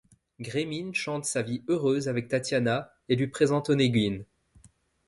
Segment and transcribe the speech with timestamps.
[0.39, 4.25] Grémine chante sa vie heureuse avec Tatiana, et lui présente Onéguine.